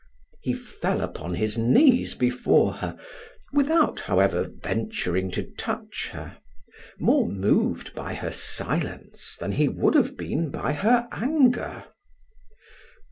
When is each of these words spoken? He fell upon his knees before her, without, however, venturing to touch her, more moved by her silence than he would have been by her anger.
He 0.41 0.55
fell 0.55 0.99
upon 1.01 1.35
his 1.35 1.59
knees 1.59 2.15
before 2.15 2.73
her, 2.73 2.97
without, 3.53 3.99
however, 3.99 4.49
venturing 4.63 5.29
to 5.29 5.43
touch 5.43 6.09
her, 6.11 6.39
more 6.97 7.27
moved 7.29 7.93
by 7.93 8.15
her 8.15 8.31
silence 8.31 9.37
than 9.39 9.51
he 9.51 9.67
would 9.67 9.93
have 9.93 10.17
been 10.17 10.49
by 10.49 10.73
her 10.73 11.07
anger. 11.11 11.83